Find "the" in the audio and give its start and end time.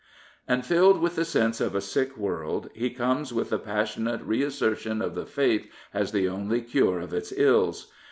1.15-1.23, 3.51-3.59, 5.13-5.27, 6.11-6.27